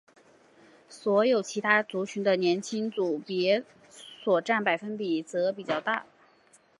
[0.89, 3.63] 所有其他族群的年轻组别
[4.19, 6.07] 所占的百分比则比较大。